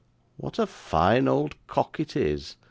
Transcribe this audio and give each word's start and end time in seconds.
'What 0.35 0.57
a 0.57 0.65
fine 0.65 1.27
old 1.27 1.53
cock 1.67 1.99
it 1.99 2.15
is! 2.15 2.55